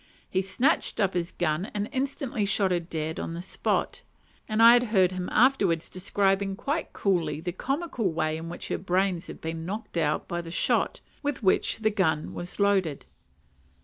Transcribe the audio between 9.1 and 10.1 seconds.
had been knocked